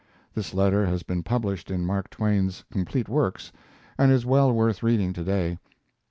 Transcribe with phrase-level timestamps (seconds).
[0.33, 3.51] This letter has been published in Mark Twain's "Complete Works,"
[3.99, 5.59] and is well worth reading to day.